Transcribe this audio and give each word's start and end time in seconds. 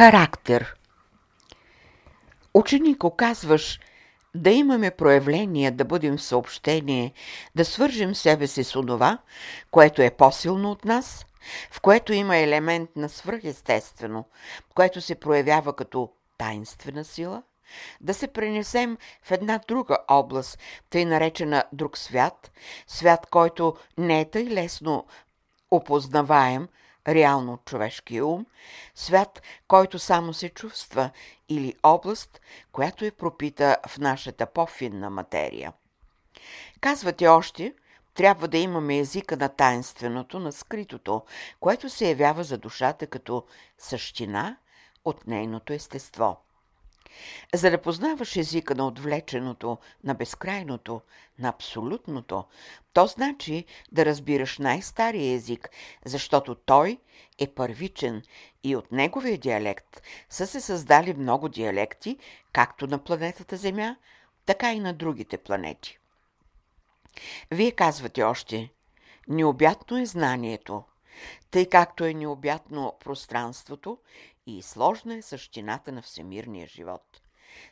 Характер. 0.00 0.74
Ученик 2.54 3.04
оказваш 3.04 3.80
да 4.34 4.50
имаме 4.50 4.90
проявление, 4.90 5.70
да 5.70 5.84
бъдем 5.84 6.16
в 6.16 6.22
съобщение, 6.22 7.12
да 7.54 7.64
свържем 7.64 8.14
себе 8.14 8.46
си 8.46 8.64
с 8.64 8.76
онова, 8.76 9.18
което 9.70 10.02
е 10.02 10.10
по-силно 10.10 10.70
от 10.70 10.84
нас, 10.84 11.26
в 11.70 11.80
което 11.80 12.12
има 12.12 12.36
елемент 12.36 12.90
на 12.96 13.08
свръхестествено, 13.08 14.24
което 14.74 15.00
се 15.00 15.14
проявява 15.14 15.76
като 15.76 16.10
таинствена 16.38 17.04
сила, 17.04 17.42
да 18.00 18.14
се 18.14 18.28
пренесем 18.28 18.98
в 19.22 19.30
една 19.30 19.60
друга 19.68 19.98
област, 20.08 20.58
тъй 20.90 21.04
наречена 21.04 21.64
друг 21.72 21.98
свят, 21.98 22.50
свят, 22.86 23.26
който 23.30 23.76
не 23.98 24.20
е 24.20 24.30
тъй 24.30 24.44
лесно 24.44 25.06
опознаваем, 25.70 26.68
реално 27.08 27.58
човешкия 27.64 28.26
ум, 28.26 28.46
свят, 28.94 29.42
който 29.68 29.98
само 29.98 30.34
се 30.34 30.48
чувства, 30.48 31.10
или 31.48 31.74
област, 31.82 32.40
която 32.72 33.04
е 33.04 33.10
пропита 33.10 33.76
в 33.88 33.98
нашата 33.98 34.46
по-финна 34.46 35.10
материя. 35.10 35.72
Казвате 36.80 37.28
още, 37.28 37.74
трябва 38.14 38.48
да 38.48 38.58
имаме 38.58 38.98
езика 38.98 39.36
на 39.36 39.48
таинственото, 39.48 40.38
на 40.38 40.52
скритото, 40.52 41.22
което 41.60 41.90
се 41.90 42.08
явява 42.08 42.44
за 42.44 42.58
душата 42.58 43.06
като 43.06 43.44
същина 43.78 44.56
от 45.04 45.26
нейното 45.26 45.72
естество. 45.72 46.36
За 47.54 47.70
да 47.70 47.82
познаваш 47.82 48.36
езика 48.36 48.74
на 48.74 48.86
отвлеченото, 48.86 49.78
на 50.04 50.14
безкрайното, 50.14 51.00
на 51.38 51.48
абсолютното, 51.48 52.44
то 52.92 53.06
значи 53.06 53.64
да 53.92 54.04
разбираш 54.04 54.58
най-стария 54.58 55.34
език, 55.34 55.70
защото 56.04 56.54
той 56.54 56.98
е 57.38 57.46
първичен 57.46 58.22
и 58.64 58.76
от 58.76 58.92
неговия 58.92 59.38
диалект 59.38 60.02
са 60.28 60.46
се 60.46 60.60
създали 60.60 61.14
много 61.14 61.48
диалекти, 61.48 62.18
както 62.52 62.86
на 62.86 63.04
планетата 63.04 63.56
Земя, 63.56 63.96
така 64.46 64.72
и 64.72 64.80
на 64.80 64.92
другите 64.92 65.38
планети. 65.38 65.98
Вие 67.50 67.70
казвате 67.70 68.22
още, 68.22 68.70
необятно 69.28 69.98
е 69.98 70.06
знанието, 70.06 70.84
тъй 71.50 71.68
както 71.68 72.04
е 72.04 72.14
необятно 72.14 72.96
пространството 73.00 73.98
и 74.46 74.62
сложна 74.62 75.14
е 75.14 75.22
същината 75.22 75.92
на 75.92 76.02
всемирния 76.02 76.66
живот. 76.66 77.22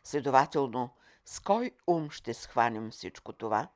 Следователно, 0.04 0.90
с 1.24 1.40
кой 1.40 1.70
ум 1.86 2.10
ще 2.10 2.34
схванем 2.34 2.90
всичко 2.90 3.32
това? 3.32 3.68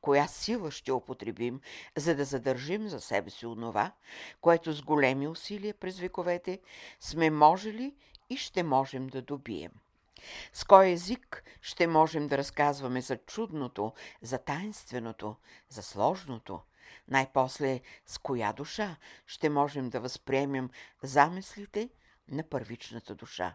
Коя 0.00 0.26
сила 0.26 0.70
ще 0.70 0.92
употребим, 0.92 1.60
за 1.96 2.14
да 2.14 2.24
задържим 2.24 2.88
за 2.88 3.00
себе 3.00 3.30
си 3.30 3.46
онова, 3.46 3.92
което 4.40 4.72
с 4.72 4.82
големи 4.82 5.28
усилия 5.28 5.74
през 5.74 5.98
вековете 5.98 6.60
сме 7.00 7.30
можели 7.30 7.94
и 8.30 8.36
ще 8.36 8.62
можем 8.62 9.06
да 9.06 9.22
добием? 9.22 9.72
С 10.52 10.64
кой 10.64 10.88
език 10.88 11.44
ще 11.60 11.86
можем 11.86 12.28
да 12.28 12.38
разказваме 12.38 13.00
за 13.00 13.16
чудното, 13.16 13.92
за 14.22 14.38
таинственото, 14.38 15.36
за 15.68 15.82
сложното? 15.82 16.60
Най-после 17.10 17.80
с 18.06 18.18
коя 18.18 18.52
душа 18.52 18.96
ще 19.26 19.48
можем 19.48 19.90
да 19.90 20.00
възприемем 20.00 20.70
замислите 21.02 21.90
на 22.28 22.42
първичната 22.42 23.14
душа? 23.14 23.54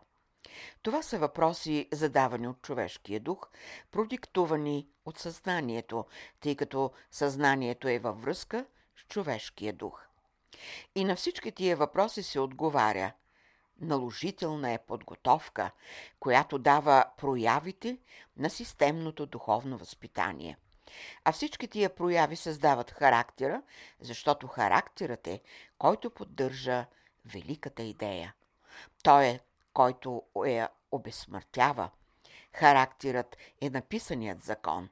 Това 0.81 1.01
са 1.01 1.19
въпроси, 1.19 1.89
задавани 1.93 2.47
от 2.47 2.61
човешкия 2.61 3.19
дух, 3.19 3.49
продиктувани 3.91 4.87
от 5.05 5.19
съзнанието, 5.19 6.05
тъй 6.39 6.55
като 6.55 6.91
съзнанието 7.11 7.87
е 7.87 7.99
във 7.99 8.21
връзка 8.21 8.65
с 8.97 9.07
човешкия 9.07 9.73
дух. 9.73 10.05
И 10.95 11.03
на 11.03 11.15
всички 11.15 11.51
тия 11.51 11.77
въпроси 11.77 12.23
се 12.23 12.39
отговаря– 12.39 13.11
наложителна 13.81 14.71
е 14.71 14.77
подготовка, 14.77 15.71
която 16.19 16.59
дава 16.59 17.05
проявите 17.17 17.97
на 18.37 18.49
системното 18.49 19.25
духовно 19.25 19.77
възпитание. 19.77 20.57
А 21.23 21.31
всички 21.31 21.67
тия 21.67 21.89
прояви 21.89 22.35
създават 22.35 22.91
характера, 22.91 23.61
защото 23.99 24.47
характерът 24.47 25.27
е, 25.27 25.41
който 25.77 26.09
поддържа 26.09 26.85
великата 27.25 27.83
идея. 27.83 28.33
Той 29.03 29.25
е, 29.25 29.39
който 29.73 30.23
я 30.45 30.69
обезсмъртява. 30.91 31.89
Характерът 32.53 33.37
е 33.61 33.69
написаният 33.69 34.43
закон. 34.43 34.89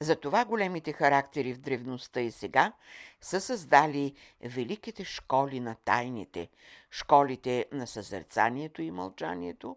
Затова 0.00 0.44
големите 0.44 0.92
характери 0.92 1.52
в 1.54 1.58
древността 1.58 2.20
и 2.20 2.30
сега 2.30 2.72
са 3.20 3.40
създали 3.40 4.14
великите 4.44 5.04
школи 5.04 5.60
на 5.60 5.74
тайните, 5.74 6.48
школите 6.90 7.66
на 7.72 7.86
съзерцанието 7.86 8.82
и 8.82 8.90
мълчанието, 8.90 9.76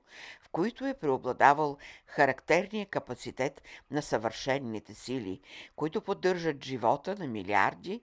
които 0.53 0.85
е 0.85 0.93
преобладавал 0.93 1.77
характерния 2.05 2.85
капацитет 2.85 3.61
на 3.91 4.01
съвършенните 4.01 4.93
сили, 4.93 5.39
които 5.75 6.01
поддържат 6.01 6.63
живота 6.63 7.15
на 7.19 7.27
милиарди 7.27 8.01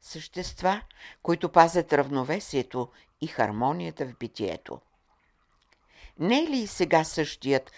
същества, 0.00 0.82
които 1.22 1.48
пазят 1.48 1.92
равновесието 1.92 2.88
и 3.20 3.26
хармонията 3.26 4.06
в 4.06 4.18
битието. 4.18 4.80
Не 6.18 6.42
е 6.42 6.46
ли 6.46 6.56
и 6.56 6.66
сега 6.66 7.04
същият 7.04 7.72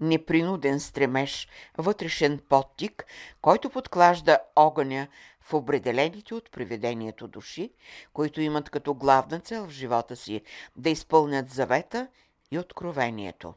непринуден 0.00 0.80
стремеж, 0.80 1.48
вътрешен 1.78 2.40
подтик, 2.48 3.06
който 3.40 3.70
подклажда 3.70 4.38
огъня 4.56 5.08
в 5.40 5.54
определените 5.54 6.34
от 6.34 6.50
приведението 6.50 7.28
души, 7.28 7.72
които 8.12 8.40
имат 8.40 8.70
като 8.70 8.94
главна 8.94 9.40
цел 9.40 9.66
в 9.66 9.70
живота 9.70 10.16
си 10.16 10.42
да 10.76 10.90
изпълнят 10.90 11.50
завета 11.50 12.08
и 12.50 12.58
откровението. 12.58 13.54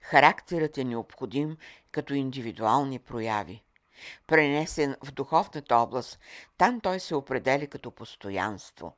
Характерът 0.00 0.78
е 0.78 0.84
необходим 0.84 1.56
като 1.90 2.14
индивидуални 2.14 2.98
прояви. 2.98 3.62
Пренесен 4.26 4.96
в 5.04 5.12
духовната 5.12 5.76
област, 5.76 6.18
там 6.58 6.80
той 6.80 7.00
се 7.00 7.14
определя 7.14 7.66
като 7.66 7.90
постоянство. 7.90 8.96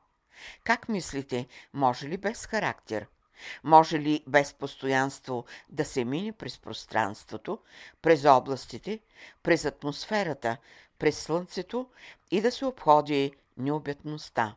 Как 0.63 0.89
мислите, 0.89 1.47
може 1.73 2.07
ли 2.07 2.17
без 2.17 2.45
характер– 2.45 3.07
може 3.63 3.99
ли 3.99 4.23
без 4.27 4.53
постоянство 4.53 5.45
да 5.69 5.85
се 5.85 6.05
мине 6.05 6.31
през 6.31 6.59
пространството, 6.59 7.59
през 8.01 8.25
областите, 8.25 8.99
през 9.43 9.65
атмосферата, 9.65 10.57
през 10.99 11.19
слънцето 11.19 11.89
и 12.31 12.41
да 12.41 12.51
се 12.51 12.65
обходи 12.65 13.31
необятността? 13.57 14.55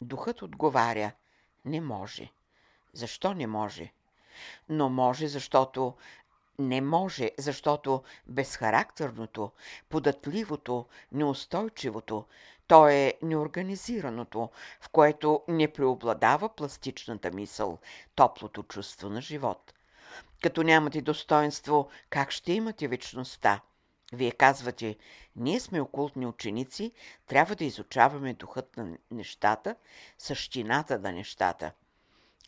Духът 0.00 0.42
отговаря– 0.42 1.12
не 1.64 1.80
може. 1.80 2.32
Защо 2.92 3.34
не 3.34 3.46
може? 3.46 3.92
Но 4.68 4.88
може, 4.88 5.28
защото 5.28 5.94
не 6.58 6.80
може, 6.80 7.30
защото 7.38 8.02
безхарактерното, 8.26 9.50
податливото, 9.88 10.86
неустойчивото, 11.12 12.24
то 12.66 12.88
е 12.88 13.14
неорганизираното, 13.22 14.50
в 14.80 14.88
което 14.88 15.42
не 15.48 15.72
преобладава 15.72 16.48
пластичната 16.48 17.30
мисъл, 17.30 17.78
топлото 18.14 18.62
чувство 18.62 19.08
на 19.08 19.20
живот. 19.20 19.74
Като 20.42 20.62
нямате 20.62 21.02
достоинство, 21.02 21.88
как 22.10 22.30
ще 22.30 22.52
имате 22.52 22.88
вечността? 22.88 23.60
Вие 24.12 24.32
казвате, 24.32 24.96
ние 25.36 25.60
сме 25.60 25.80
окултни 25.80 26.26
ученици, 26.26 26.92
трябва 27.26 27.54
да 27.54 27.64
изучаваме 27.64 28.34
духът 28.34 28.76
на 28.76 28.96
нещата, 29.10 29.76
същината 30.18 30.98
на 30.98 31.12
нещата. 31.12 31.72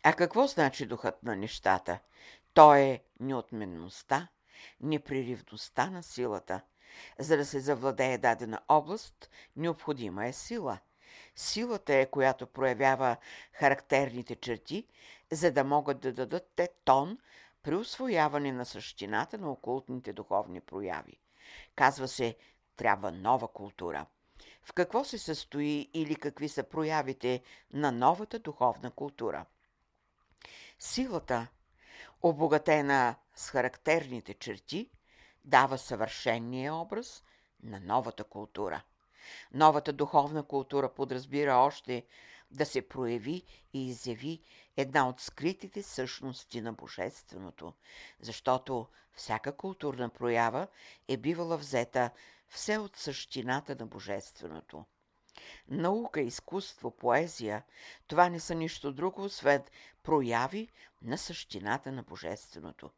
А 0.03 0.13
какво 0.13 0.47
значи 0.47 0.85
духът 0.85 1.23
на 1.23 1.35
нещата? 1.35 1.99
То 2.53 2.75
е 2.75 3.03
неотменността, 3.19 4.27
непреривността 4.81 5.89
на 5.89 6.03
силата– 6.03 6.61
за 7.19 7.37
да 7.37 7.45
се 7.45 7.59
завладее 7.59 8.17
дадена 8.17 8.61
област, 8.67 9.29
необходима 9.55 10.25
е 10.25 10.33
сила. 10.33 10.79
Силата 11.35 11.93
е, 11.93 12.05
която 12.05 12.47
проявява 12.47 13.17
характерните 13.53 14.35
черти, 14.35 14.87
за 15.31 15.51
да 15.51 15.63
могат 15.63 15.99
да 15.99 16.13
дадат 16.13 16.51
те 16.55 16.69
тон 16.85 17.17
при 17.63 17.75
освояване 17.75 18.51
на 18.51 18.65
същината 18.65 19.37
на 19.37 19.51
окултните 19.51 20.13
духовни 20.13 20.61
прояви. 20.61 21.19
Казва 21.75 22.07
се, 22.07 22.35
трябва 22.75 23.11
нова 23.11 23.47
култура. 23.47 24.05
В 24.63 24.73
какво 24.73 25.03
се 25.03 25.17
състои 25.17 25.89
или 25.93 26.15
какви 26.15 26.49
са 26.49 26.63
проявите 26.63 27.41
на 27.73 27.91
новата 27.91 28.39
духовна 28.39 28.91
култура? 28.91 29.45
Силата, 30.85 31.47
обогатена 32.21 33.15
с 33.35 33.49
характерните 33.49 34.33
черти– 34.33 34.89
дава 35.45 35.77
съвършенния 35.77 36.75
образ 36.75 37.23
на 37.63 37.79
новата 37.79 38.23
култура. 38.23 38.83
Новата 39.53 39.93
духовна 39.93 40.43
култура 40.43 40.93
подразбира 40.93 41.55
още 41.55 42.05
да 42.51 42.65
се 42.65 42.87
прояви 42.87 43.43
и 43.73 43.87
изяви 43.87 44.41
една 44.77 45.09
от 45.09 45.21
скритите 45.21 45.83
същности 45.83 46.61
на 46.61 46.73
Божественото, 46.73 47.73
защото 48.19 48.87
всяка 49.13 49.57
културна 49.57 50.09
проява 50.09 50.67
е 51.07 51.17
бивала 51.17 51.57
взета 51.57 52.09
все 52.47 52.77
от 52.77 52.97
същината 52.97 53.75
на 53.79 53.85
Божественото. 53.85 54.85
Наука, 55.67 56.21
изкуство, 56.21 56.91
поезия– 56.91 57.63
това 58.07 58.29
не 58.29 58.39
са 58.39 58.55
нищо 58.55 58.91
друго, 58.91 59.23
освен 59.23 59.63
прояви 60.03 60.69
на 61.01 61.17
същината 61.17 61.91
на 61.91 62.03
Божественото. 62.03 62.89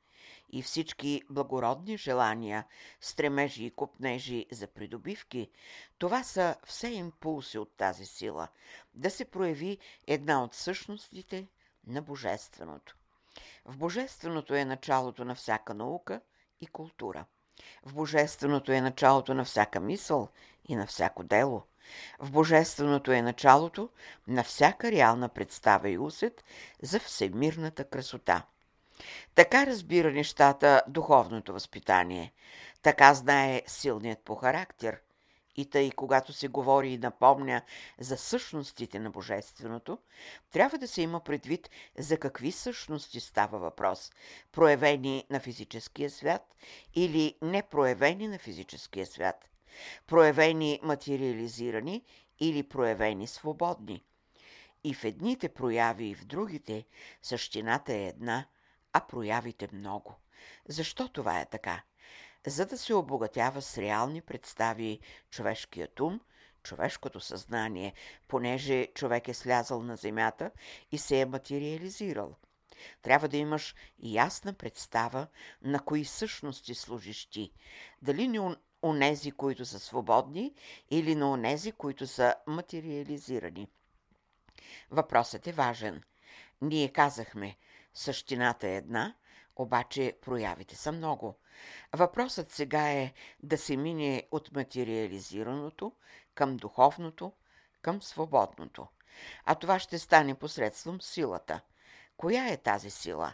И 0.50 0.62
всички 0.62 1.22
благородни 1.30 1.98
желания, 1.98 2.66
стремежи 3.02 3.66
и 3.66 3.72
купнежи 3.72 4.46
за 4.52 4.68
придобивки, 4.68 5.50
това 5.98 6.24
са 6.24 6.56
все 6.66 6.88
импулси 6.88 7.58
от 7.58 7.78
тази 7.78 8.06
сила, 8.06 8.48
да 8.94 9.10
се 9.10 9.26
прояви 9.26 9.78
една 10.08 10.44
от 10.44 10.54
същностите 10.54 11.48
на 11.88 12.02
Божественото. 12.02 12.98
В 13.66 13.78
Божественото 13.78 14.54
е 14.54 14.66
началото 14.66 15.26
на 15.26 15.36
всяка 15.36 15.74
наука 15.74 16.22
и 16.62 16.68
култура. 16.68 17.26
В 17.86 17.94
Божественото 17.94 18.72
е 18.72 18.82
началото 18.82 19.34
на 19.34 19.46
всяка 19.46 19.80
мисъл 19.80 20.30
и 20.68 20.76
на 20.76 20.88
всяко 20.88 21.24
дело– 21.24 21.64
в 22.20 22.32
Божественото 22.32 23.12
е 23.12 23.22
началото 23.22 23.90
на 24.28 24.44
всяка 24.44 24.92
реална 24.92 25.30
представа 25.30 25.90
и 25.90 25.98
усет 25.98 26.44
за 26.82 27.00
всемирната 27.00 27.84
красота. 27.84 28.46
Така 29.36 29.66
разбира 29.66 30.12
нещата 30.12 30.82
духовното 30.88 31.54
възпитание. 31.54 32.34
Така 32.82 33.14
знае 33.14 33.62
силният 33.68 34.20
по 34.20 34.36
характер. 34.36 35.02
И 35.58 35.70
тъй, 35.70 35.92
когато 35.92 36.34
се 36.34 36.48
говори 36.48 36.90
и 36.90 36.98
напомня 36.98 37.62
за 38.00 38.18
същностите 38.18 39.00
на 39.00 39.10
Божественото, 39.10 39.98
трябва 40.52 40.78
да 40.78 40.88
се 40.88 41.02
има 41.02 41.20
предвид 41.20 41.70
за 41.98 42.18
какви 42.18 42.52
същности 42.52 43.20
става 43.20 43.60
въпрос, 43.60 44.12
проявени 44.52 45.26
на 45.30 45.40
физическия 45.40 46.10
свят 46.10 46.56
или 46.94 47.38
непроявени 47.42 48.28
на 48.28 48.40
физическия 48.40 49.06
свят– 49.06 49.50
проявени 50.07 50.80
материализирани 50.83 52.04
или 52.39 52.63
проявени 52.63 53.27
свободни. 53.27 54.04
И 54.83 54.94
в 54.94 55.04
едните 55.04 55.50
прояви 55.50 56.06
и 56.06 56.16
в 56.16 56.25
другите 56.25 56.86
същината 57.22 57.94
е 57.94 58.07
една, 58.07 58.45
а 58.94 59.07
проявите 59.07 59.69
много. 59.74 60.16
Защо 60.68 61.10
това 61.10 61.39
е 61.39 61.45
така? 61.45 61.83
За 62.48 62.66
да 62.66 62.77
се 62.77 62.94
обогатява 62.94 63.62
с 63.62 63.77
реални 63.77 64.22
представи 64.22 65.00
човешкият 65.30 66.00
ум, 66.00 66.19
човешкото 66.63 67.19
съзнание, 67.19 67.94
понеже 68.27 68.88
човек 68.94 69.27
е 69.27 69.33
слязал 69.33 69.81
на 69.81 69.95
земята 69.95 70.51
и 70.92 70.98
се 70.98 71.19
е 71.19 71.25
материализирал. 71.25 72.36
Трябва 73.01 73.27
да 73.27 73.38
имаш 73.38 73.75
ясна 74.00 74.54
представа 74.54 75.27
на 75.62 75.80
кои 75.80 76.06
същности 76.06 76.75
служиш 76.75 77.25
ти. 77.25 77.51
Дали 78.01 78.27
не 78.27 78.56
онези, 78.86 79.32
които 79.32 79.66
са 79.66 79.80
свободни 79.80 80.54
или 80.90 81.16
на 81.16 81.32
онези, 81.32 81.72
които 81.72 82.08
са 82.08 82.36
материализирани. 82.48 83.68
Въпросът 84.92 85.48
е 85.48 85.52
важен. 85.52 86.04
Ние 86.62 86.90
казахме, 86.90 87.58
същината 87.94 88.68
е 88.68 88.76
една, 88.76 89.16
обаче 89.56 90.18
проявите 90.22 90.76
са 90.76 90.92
много. 90.92 91.36
Въпросът 91.94 92.52
сега 92.52 92.92
е 92.92 93.14
да 93.44 93.58
се 93.58 93.78
мине 93.78 94.24
от 94.32 94.52
материализираното 94.56 95.92
към 96.36 96.58
духовното, 96.58 97.34
към 97.82 98.02
свободното. 98.02 98.88
А 99.46 99.56
това 99.56 99.80
ще 99.80 100.00
стане 100.00 100.36
посредством 100.36 101.02
силата. 101.02 101.62
Коя 102.18 102.48
е 102.48 102.58
тази 102.58 102.90
сила? 102.90 103.34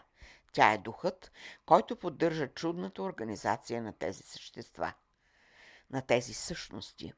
Тя 0.52 0.72
е 0.72 0.78
духът, 0.78 1.32
който 1.66 1.96
поддържа 1.96 2.48
чудната 2.48 3.02
организация 3.02 3.82
на 3.82 3.92
тези 3.92 4.22
същества 4.22 4.92
на 5.92 6.02
тези 6.02 6.34
същности. 6.34 7.12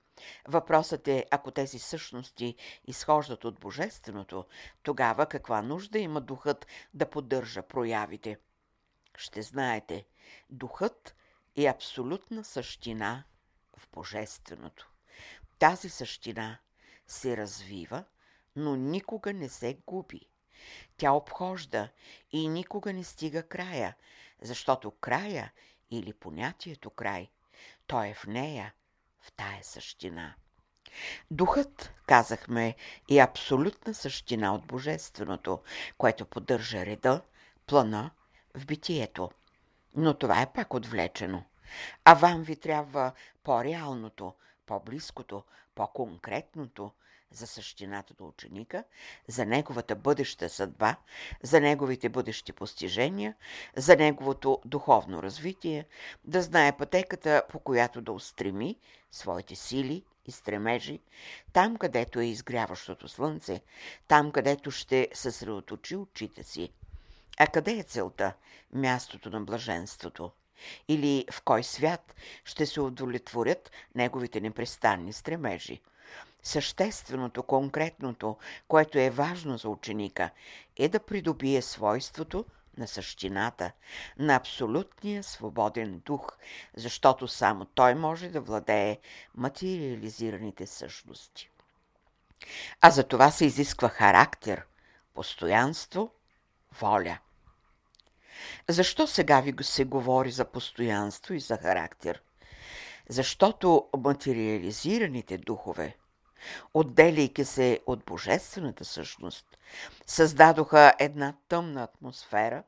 Въпросът 0.48 1.08
е, 1.08 1.26
ако 1.30 1.50
тези 1.50 1.78
същности 1.78 2.56
изхождат 2.86 3.44
от 3.44 3.60
Божественото, 3.60 4.46
тогава 4.82 5.26
каква 5.26 5.62
нужда 5.62 5.98
има 5.98 6.20
духът 6.20 6.66
да 6.94 7.10
поддържа 7.10 7.62
проявите? 7.62 8.38
Ще 9.16 9.42
знаете, 9.42 10.06
духът 10.50 11.14
е 11.56 11.66
абсолютна 11.66 12.44
същина 12.44 13.24
в 13.78 13.88
Божественото. 13.92 14.90
Тази 15.58 15.88
същина 15.88 16.58
се 17.06 17.36
развива, 17.36 18.04
но 18.56 18.76
никога 18.76 19.32
не 19.32 19.48
се 19.48 19.78
губи. 19.86 20.20
Тя 20.96 21.12
обхожда 21.12 21.88
и 22.32 22.48
никога 22.48 22.92
не 22.92 23.04
стига 23.04 23.42
края, 23.42 23.96
защото 24.42 24.90
края 24.90 25.52
или 25.90 26.12
понятието 26.12 26.90
край 26.90 27.30
той 27.86 28.08
е 28.08 28.14
в 28.14 28.26
нея, 28.26 28.74
в 29.20 29.32
тая 29.32 29.64
същина. 29.64 30.34
Духът, 31.30 31.92
казахме, 32.06 32.76
е 33.10 33.18
абсолютна 33.18 33.94
същина 33.94 34.54
от 34.54 34.66
Божественото, 34.66 35.62
което 35.98 36.26
поддържа 36.26 36.86
реда, 36.86 37.22
плана 37.66 38.10
в 38.54 38.66
битието. 38.66 39.30
Но 39.96 40.14
това 40.14 40.42
е 40.42 40.52
пак 40.52 40.74
отвлечено. 40.74 41.44
А 42.04 42.14
вам 42.14 42.42
ви 42.42 42.56
трябва 42.56 43.12
по-реалното, 43.42 44.34
по-близкото, 44.66 45.44
по-конкретното, 45.74 46.92
за 47.34 47.46
същината 47.46 48.14
на 48.20 48.26
ученика, 48.26 48.84
за 49.28 49.46
неговата 49.46 49.94
бъдеща 49.94 50.48
съдба, 50.48 50.96
за 51.42 51.60
неговите 51.60 52.08
бъдещи 52.08 52.52
постижения, 52.52 53.34
за 53.76 53.96
неговото 53.96 54.60
духовно 54.64 55.22
развитие, 55.22 55.86
да 56.24 56.42
знае 56.42 56.76
пътеката, 56.76 57.42
по 57.48 57.58
която 57.58 58.00
да 58.00 58.12
устреми 58.12 58.76
своите 59.12 59.54
сили 59.54 60.04
и 60.26 60.32
стремежи, 60.32 61.00
там 61.52 61.76
където 61.76 62.20
е 62.20 62.24
изгряващото 62.24 63.08
слънце, 63.08 63.60
там 64.08 64.32
където 64.32 64.70
ще 64.70 65.08
съсредоточи 65.14 65.96
очите 65.96 66.42
си. 66.42 66.72
А 67.38 67.46
къде 67.46 67.72
е 67.72 67.82
целта, 67.82 68.34
мястото 68.72 69.30
на 69.30 69.40
блаженството? 69.40 70.32
Или 70.88 71.26
в 71.32 71.42
кой 71.42 71.62
свят 71.62 72.14
ще 72.44 72.66
се 72.66 72.80
удовлетворят 72.80 73.70
неговите 73.94 74.40
непрестанни 74.40 75.12
стремежи? 75.12 75.80
Същественото, 76.44 77.42
конкретното, 77.42 78.36
което 78.68 78.98
е 78.98 79.10
важно 79.10 79.58
за 79.58 79.68
ученика, 79.68 80.30
е 80.76 80.88
да 80.88 81.00
придобие 81.00 81.62
свойството 81.62 82.44
на 82.78 82.88
същината, 82.88 83.72
на 84.18 84.34
абсолютния 84.34 85.22
свободен 85.22 86.02
дух, 86.04 86.28
защото 86.76 87.28
само 87.28 87.64
той 87.64 87.94
може 87.94 88.28
да 88.28 88.40
владее 88.40 88.98
материализираните 89.34 90.66
същности. 90.66 91.50
А 92.80 92.90
за 92.90 93.04
това 93.04 93.30
се 93.30 93.44
изисква 93.44 93.88
характер, 93.88 94.66
постоянство, 95.14 96.10
воля. 96.80 97.18
Защо 98.68 99.06
сега 99.06 99.40
ви 99.40 99.54
се 99.62 99.84
говори 99.84 100.30
за 100.30 100.44
постоянство 100.44 101.34
и 101.34 101.40
за 101.40 101.56
характер? 101.56 102.22
Защото 103.08 103.88
материализираните 103.98 105.38
духове– 105.38 105.96
отделяйки 106.74 107.44
се 107.44 107.80
от 107.86 108.04
божествената 108.04 108.84
същност, 108.84 109.58
създадоха 110.06 110.94
една 110.98 111.34
тъмна 111.48 111.82
атмосфера, 111.82 112.62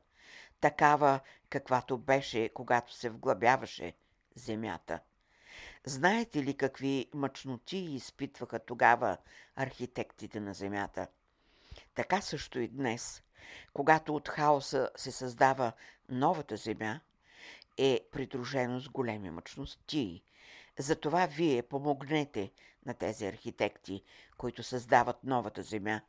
такава 0.61 1.19
каквато 1.49 1.97
беше, 1.97 2.49
когато 2.53 2.93
се 2.93 3.09
вглъбяваше 3.09 3.93
земята. 4.35 4.99
Знаете 5.85 6.43
ли 6.43 6.53
какви 6.53 7.09
мъчноти 7.13 7.77
изпитваха 7.77 8.59
тогава 8.59 9.17
архитектите 9.55 10.39
на 10.39 10.53
земята? 10.53 11.07
Така 11.95 12.21
също 12.21 12.59
и 12.59 12.67
днес, 12.67 13.23
когато 13.73 14.15
от 14.15 14.29
хаоса 14.29 14.89
се 14.95 15.11
създава 15.11 15.71
новата 16.09 16.57
земя, 16.57 16.99
е 17.77 18.01
придружено 18.11 18.79
с 18.79 18.89
големи 18.89 19.29
мъчности. 19.29 20.23
Затова 20.79 21.25
вие 21.25 21.63
помогнете 21.63 22.51
на 22.85 22.93
тези 22.93 23.25
архитекти, 23.25 24.03
които 24.37 24.63
създават 24.63 25.23
новата 25.23 25.63
земя, 25.63 26.01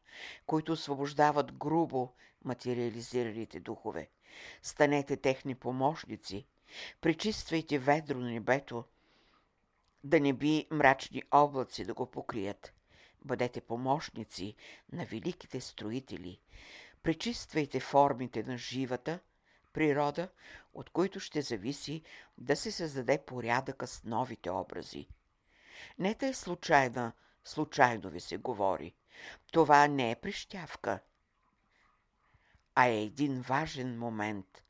които 0.46 0.72
освобождават 0.72 1.52
грубо 1.52 2.12
материализираните 2.44 3.60
духове. 3.60 4.08
Станете 4.62 5.16
техни 5.16 5.54
помощници, 5.54 6.46
причиствайте 7.00 7.78
ведро 7.78 8.18
на 8.18 8.30
небето, 8.30 8.84
да 10.04 10.20
не 10.20 10.32
би 10.32 10.66
мрачни 10.70 11.22
облаци 11.30 11.84
да 11.84 11.94
го 11.94 12.06
покрият. 12.06 12.72
Бъдете 13.24 13.60
помощници 13.60 14.54
на 14.92 15.04
великите 15.04 15.60
строители. 15.60 16.40
Пречиствайте 17.02 17.80
формите 17.80 18.42
на 18.42 18.58
живата 18.58 19.20
природа, 19.72 20.28
от 20.74 20.90
които 20.90 21.20
ще 21.20 21.42
зависи 21.42 22.02
да 22.38 22.56
се 22.56 22.70
създаде 22.70 23.18
порядъка 23.26 23.86
с 23.86 24.04
новите 24.04 24.50
образи. 24.50 25.08
Не 25.98 26.16
е 26.22 26.34
случайна, 26.34 27.12
случайно 27.44 28.10
ви 28.10 28.20
се 28.20 28.36
говори. 28.36 28.94
Това 29.52 29.88
не 29.88 30.10
е 30.10 30.16
прищявка, 30.16 31.00
а 32.74 32.86
е 32.86 33.02
един 33.02 33.40
важен 33.40 33.98
момент, 33.98 34.62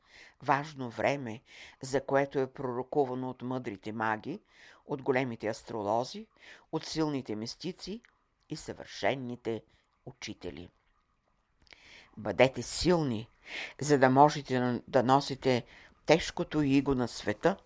важно 0.43 0.89
време, 0.89 1.41
за 1.81 2.05
което 2.05 2.39
е 2.39 2.53
пророкувано 2.53 3.29
от 3.29 3.41
мъдрите 3.41 3.91
маги, 3.91 4.41
от 4.85 5.01
големите 5.01 5.47
астролози, 5.47 6.27
от 6.71 6.85
силните 6.85 7.35
мистици 7.35 8.01
и 8.49 8.55
съвършенните 8.55 9.63
учители. 10.05 10.69
Бъдете 12.19 12.61
силни, 12.61 13.29
за 13.81 13.97
да 13.97 14.09
можете 14.09 14.81
да 14.87 15.03
носите 15.03 15.63
тежкото 16.05 16.61
иго 16.61 16.95
на 16.95 17.07
света 17.07 17.57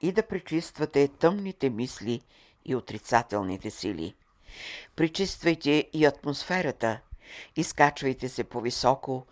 и 0.00 0.12
да 0.12 0.26
пречиствате 0.26 1.08
тъмните 1.08 1.70
мисли 1.70 2.20
и 2.64 2.74
отрицателните 2.74 3.70
сили. 3.70 4.14
Причиствайте 4.96 5.88
и 5.92 6.04
атмосферата, 6.04 7.00
изкачвайте 7.56 8.28
се 8.28 8.44
по-високо 8.44 9.26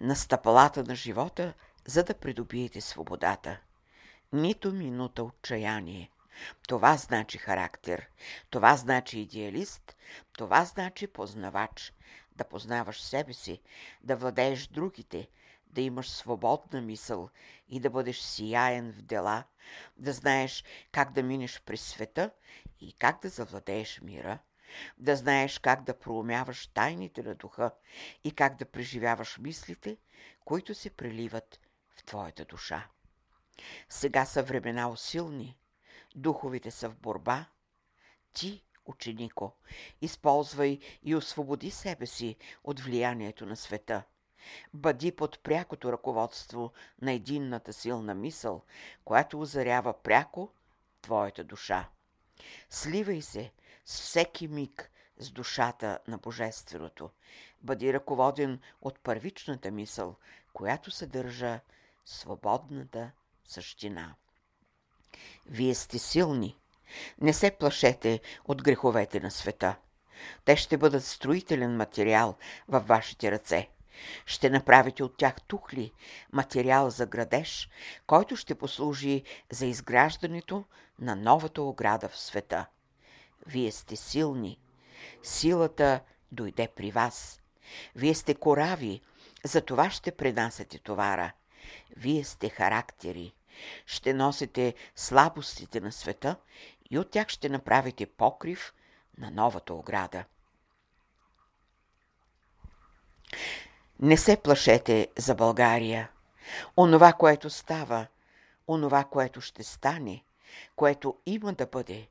на 0.00 0.16
стъпалата 0.16 0.84
на 0.84 0.94
живота, 0.94 1.52
за 1.86 2.04
да 2.04 2.14
придобиете 2.14 2.80
свободата. 2.80 3.58
Нито 4.32 4.72
минута 4.72 5.24
отчаяние. 5.24 6.10
Това 6.68 6.96
значи 6.96 7.38
характер, 7.38 8.08
това 8.50 8.76
значи 8.76 9.20
идеалист, 9.20 9.96
това 10.32 10.64
значи 10.64 11.06
познавач, 11.06 11.92
да 12.36 12.44
познаваш 12.44 13.02
себе 13.02 13.32
си, 13.32 13.60
да 14.02 14.16
владееш 14.16 14.66
другите, 14.66 15.28
да 15.66 15.80
имаш 15.80 16.10
свободна 16.10 16.80
мисъл 16.80 17.30
и 17.68 17.80
да 17.80 17.90
бъдеш 17.90 18.20
сияен 18.20 18.92
в 18.92 19.02
дела, 19.02 19.44
да 19.96 20.12
знаеш 20.12 20.64
как 20.92 21.12
да 21.12 21.22
минеш 21.22 21.62
през 21.66 21.82
света 21.82 22.30
и 22.80 22.92
как 22.92 23.22
да 23.22 23.28
завладееш 23.28 24.00
мира, 24.00 24.38
да 24.98 25.16
знаеш 25.16 25.58
как 25.58 25.82
да 25.82 25.98
проумяваш 25.98 26.66
тайните 26.66 27.22
на 27.22 27.34
духа 27.34 27.70
и 28.24 28.34
как 28.34 28.56
да 28.56 28.64
преживяваш 28.64 29.38
мислите, 29.38 29.96
които 30.44 30.74
се 30.74 30.90
преливат 30.90 31.60
в 31.96 32.04
твоята 32.04 32.44
душа. 32.44 32.88
Сега 33.88 34.24
са 34.24 34.42
времена 34.42 34.88
усилни, 34.88 35.58
духовите 36.14 36.70
са 36.70 36.88
в 36.88 36.96
борба. 36.96 37.46
Ти, 38.32 38.64
ученико, 38.86 39.56
използвай 40.00 40.78
и 41.02 41.14
освободи 41.14 41.70
себе 41.70 42.06
си 42.06 42.36
от 42.64 42.80
влиянието 42.80 43.46
на 43.46 43.56
света. 43.56 44.02
Бъди 44.74 45.12
под 45.12 45.42
прякото 45.42 45.92
ръководство 45.92 46.72
на 47.02 47.12
единната 47.12 47.72
силна 47.72 48.14
мисъл, 48.14 48.62
която 49.04 49.40
озарява 49.40 50.02
пряко 50.02 50.50
твоята 51.02 51.44
душа. 51.44 51.88
Сливай 52.70 53.22
се 53.22 53.52
с 53.84 54.00
всеки 54.00 54.48
миг 54.48 54.90
с 55.18 55.30
душата 55.30 55.98
на 56.08 56.18
Божественото. 56.18 57.10
Бъди 57.62 57.92
ръководен 57.92 58.60
от 58.80 59.00
първичната 59.00 59.70
мисъл, 59.70 60.16
която 60.52 60.90
съдържа 60.90 61.60
свободната 62.04 63.10
същина. 63.44 64.14
Вие 65.46 65.74
сте 65.74 65.98
силни. 65.98 66.58
Не 67.20 67.32
се 67.32 67.50
плашете 67.50 68.20
от 68.44 68.62
греховете 68.62 69.20
на 69.20 69.30
света. 69.30 69.76
Те 70.44 70.56
ще 70.56 70.76
бъдат 70.76 71.04
строителен 71.04 71.76
материал 71.76 72.36
във 72.68 72.86
вашите 72.86 73.30
ръце. 73.30 73.68
Ще 74.26 74.50
направите 74.50 75.04
от 75.04 75.16
тях 75.16 75.34
тухли, 75.40 75.92
материал 76.32 76.90
за 76.90 77.06
градеж, 77.06 77.68
който 78.06 78.36
ще 78.36 78.54
послужи 78.54 79.22
за 79.52 79.66
изграждането 79.66 80.64
на 80.98 81.16
новата 81.16 81.62
ограда 81.62 82.08
в 82.08 82.18
света. 82.18 82.66
Вие 83.46 83.72
сте 83.72 83.96
силни. 83.96 84.58
Силата 85.22 86.00
дойде 86.32 86.68
при 86.76 86.90
вас. 86.90 87.40
Вие 87.96 88.14
сте 88.14 88.34
корави, 88.34 89.00
за 89.44 89.60
това 89.60 89.90
ще 89.90 90.12
пренасяте 90.12 90.78
товара. 90.78 91.32
Вие 91.96 92.24
сте 92.24 92.48
характери. 92.48 93.34
Ще 93.86 94.14
носите 94.14 94.74
слабостите 94.96 95.80
на 95.80 95.92
света 95.92 96.36
и 96.92 96.98
от 96.98 97.10
тях 97.10 97.28
ще 97.28 97.48
направите 97.48 98.06
покрив 98.06 98.74
на 99.18 99.30
новата 99.30 99.74
ограда. 99.74 100.24
Не 104.00 104.16
се 104.16 104.36
плашете 104.36 105.08
за 105.18 105.34
България. 105.34 106.10
Онова, 106.76 107.12
което 107.12 107.50
става, 107.50 108.06
онова, 108.68 109.04
което 109.04 109.40
ще 109.40 109.62
стане, 109.62 110.24
което 110.76 111.18
има 111.26 111.52
да 111.52 111.66
бъде, 111.66 112.08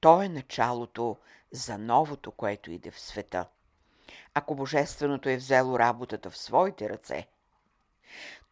то 0.00 0.22
е 0.22 0.28
началото 0.28 1.16
за 1.52 1.78
новото, 1.78 2.32
което 2.32 2.70
иде 2.70 2.90
в 2.90 3.00
света. 3.00 3.46
Ако 4.34 4.54
Божественото 4.54 5.28
е 5.28 5.36
взело 5.36 5.78
работата 5.78 6.30
в 6.30 6.38
своите 6.38 6.88
ръце, 6.88 7.28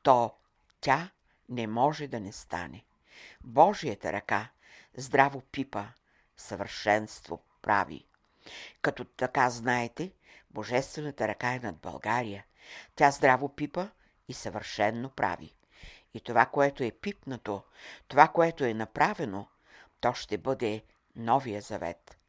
то 0.02 0.34
тя 0.80 1.10
не 1.48 1.66
може 1.66 2.06
да 2.06 2.20
не 2.20 2.32
стане. 2.32 2.84
Божията 3.44 4.12
ръка 4.12 4.48
здраво 4.96 5.40
пипа, 5.40 5.86
съвършенство 6.36 7.42
прави. 7.62 8.06
Като 8.82 9.04
така 9.04 9.50
знаете, 9.50 10.12
Божествената 10.50 11.28
ръка 11.28 11.54
е 11.54 11.58
над 11.58 11.76
България. 11.76 12.44
Тя 12.94 13.10
здраво 13.10 13.48
пипа 13.48 13.88
и 14.28 14.34
съвършенно 14.34 15.10
прави. 15.10 15.54
И 16.14 16.20
това, 16.20 16.46
което 16.46 16.84
е 16.84 16.90
пипнато, 16.90 17.62
това, 18.08 18.28
което 18.28 18.64
е 18.64 18.74
направено, 18.74 19.48
то 20.00 20.14
ще 20.14 20.38
бъде 20.38 20.82
новия 21.16 21.60
завет. 21.60 22.19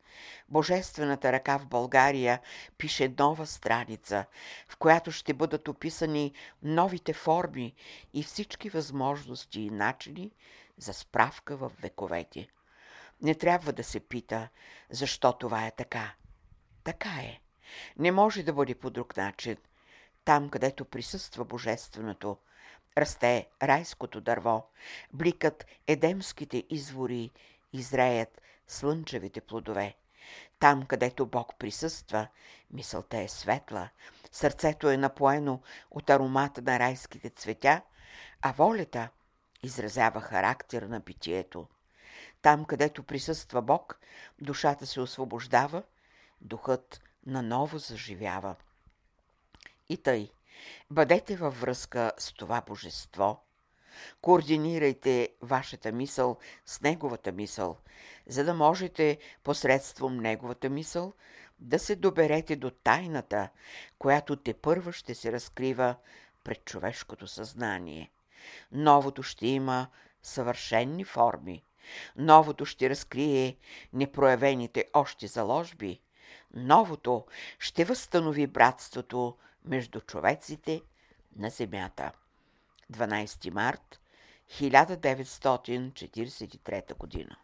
Божествената 0.50 1.32
ръка 1.32 1.60
в 1.60 1.68
България 1.68 2.40
пише 2.78 3.14
нова 3.20 3.46
страница, 3.46 4.26
в 4.70 4.78
която 4.78 5.12
ще 5.12 5.34
бъдат 5.34 5.68
описани 5.68 6.34
новите 6.64 7.14
форми 7.14 7.74
и 8.14 8.24
всички 8.24 8.70
възможности 8.70 9.62
и 9.62 9.70
начини 9.70 10.32
за 10.78 10.94
справка 10.94 11.58
в 11.58 11.72
вековете. 11.82 12.48
Не 13.22 13.36
трябва 13.36 13.74
да 13.74 13.84
се 13.84 14.00
пита, 14.00 14.50
защо 14.90 15.34
това 15.34 15.68
е 15.68 15.72
така. 15.72 16.14
Така 16.84 17.10
е. 17.10 17.40
Не 17.98 18.12
може 18.12 18.44
да 18.44 18.54
бъде 18.54 18.76
по 18.76 18.90
друг 18.90 19.18
начин. 19.18 19.58
Там, 20.26 20.50
където 20.50 20.86
присъства 20.86 21.46
Божественото, 21.46 22.38
расте 22.98 23.48
райското 23.64 24.22
дърво, 24.22 24.68
бликат 25.14 25.66
едемските 25.88 26.64
извори, 26.70 27.32
изреят 27.74 28.42
слънчевите 28.68 29.42
плодове. 29.42 29.96
Там, 30.62 30.86
където 30.86 31.26
Бог 31.26 31.56
присъства, 31.60 32.28
мисълта 32.72 33.18
е 33.18 33.28
светла, 33.28 33.90
сърцето 34.32 34.90
е 34.90 34.98
напоено 34.98 35.62
от 35.92 36.10
аромата 36.10 36.62
на 36.62 36.80
райските 36.80 37.30
цветя, 37.30 37.82
а 38.42 38.52
волята 38.52 39.10
изразява 39.64 40.22
характер 40.22 40.82
на 40.82 41.00
битието. 41.00 41.68
Там, 42.42 42.66
където 42.66 43.04
присъства 43.04 43.62
Бог, 43.62 44.00
душата 44.42 44.86
се 44.88 45.02
освобождава, 45.02 45.84
духът 46.42 47.02
наново 47.26 47.78
заживява. 47.78 48.56
И 49.90 49.98
тъй, 49.98 50.32
бъдете 50.90 51.36
във 51.36 51.62
връзка 51.62 52.12
с 52.18 52.34
това 52.34 52.62
божество, 52.62 53.44
координирайте 54.22 55.30
вашата 55.42 55.92
мисъл 55.92 56.38
с 56.66 56.82
неговата 56.82 57.32
мисъл, 57.32 57.78
за 58.28 58.44
да 58.44 58.54
можете 58.54 59.18
посредством 59.44 60.18
неговата 60.18 60.70
мисъл 60.70 61.14
да 61.60 61.80
се 61.80 61.96
доберете 61.96 62.56
до 62.56 62.72
тайната, 62.72 63.50
която 64.00 64.36
те 64.36 64.54
първа 64.54 64.94
ще 64.94 65.16
се 65.16 65.32
разкрива 65.32 65.96
пред 66.44 66.66
човешкото 66.66 67.28
съзнание. 67.28 68.12
Новото 68.72 69.24
ще 69.24 69.48
има 69.48 69.88
съвършенни 70.24 71.04
форми. 71.04 71.64
Новото 72.16 72.66
ще 72.66 72.90
разкрие 72.90 73.58
непроявените 73.94 74.86
още 74.94 75.28
заложби. 75.28 76.02
Новото 76.54 77.26
ще 77.60 77.86
възстанови 77.86 78.48
братството 78.48 79.38
между 79.66 80.02
човеците 80.02 80.82
на 81.36 81.50
земята. 81.50 82.12
12 82.92 83.52
март 83.52 84.00
1943 84.60 86.84
година 86.98 87.38